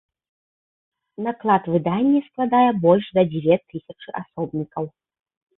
Наклад 1.27 1.63
выдання 1.75 2.19
складае 2.29 2.63
больш 2.87 3.05
за 3.19 3.23
дзве 3.35 3.55
тысячы 3.75 4.09
асобнікаў. 4.23 4.83